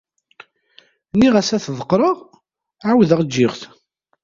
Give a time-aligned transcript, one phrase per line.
[1.13, 2.17] Nniɣ-as ad t-ḍeqqreɣ
[2.87, 3.61] ɛawdeɣ ǧǧiɣ-t.